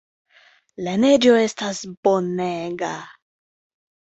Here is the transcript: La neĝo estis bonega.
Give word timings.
La 0.87 0.95
neĝo 1.03 1.35
estis 1.43 1.83
bonega. 2.09 2.93